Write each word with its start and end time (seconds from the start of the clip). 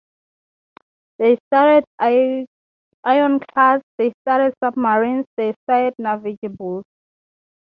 They 1.19 1.37
started 1.45 1.83
ironclads, 1.99 3.83
they 3.99 4.11
started 4.23 4.55
submarines, 4.63 5.27
they 5.37 5.53
started 5.63 5.93
navigables. 5.99 6.81